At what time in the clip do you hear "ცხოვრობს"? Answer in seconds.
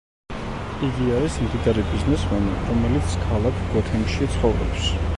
4.39-4.95